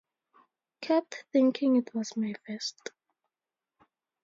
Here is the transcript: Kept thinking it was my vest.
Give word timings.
Kept 0.81 1.25
thinking 1.31 1.75
it 1.75 1.93
was 1.93 2.17
my 2.17 2.33
vest. 2.47 2.89